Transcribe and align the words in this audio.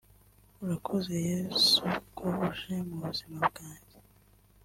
Urakoze 0.63 1.13
Yesu 1.29 1.81
ko 2.17 2.25
uje 2.47 2.73
mu 2.87 2.95
buzima 3.03 3.39
bwajye 3.51 3.97